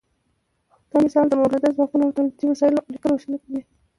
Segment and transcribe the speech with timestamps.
[0.91, 3.61] دا مثال د مؤلده ځواکونو او تولیدي وسایلو اړیکه روښانه کوي.